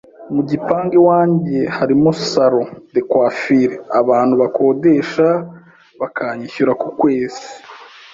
[0.33, 5.27] mu gipangu iwanjye harimo Salon de Coiffure abantu bakodesha
[5.99, 7.43] bakanyishyura ku kwezi